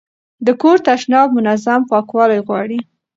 [0.45, 2.79] د کور تشناب منظم پاکوالی غواړي.